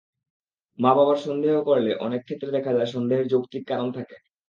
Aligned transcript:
মা-বাবা 0.79 1.15
সন্দেহে 1.19 1.61
করলে 1.69 1.91
অনেক 2.05 2.21
ক্ষেত্রে 2.23 2.49
দেখা 2.51 2.71
যায় 2.73 2.89
সন্দেহের 2.93 3.27
যৌক্তিক 3.27 3.63
কারণ 3.67 3.87
থাকে। 3.97 4.15